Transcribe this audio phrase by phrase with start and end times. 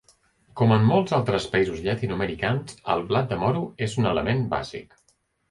[0.59, 4.99] Com en molts altres països llatinoamericans, el blat de moro és un element bàsic.